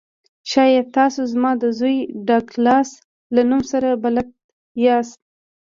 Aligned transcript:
شاید 0.51 0.85
تاسو 0.97 1.21
زما 1.33 1.51
د 1.57 1.63
زوی 1.79 1.97
ډګلاس 2.27 2.89
له 3.35 3.41
نوم 3.49 3.61
سره 3.71 3.89
بلد 4.03 4.29
یاست 4.85 5.19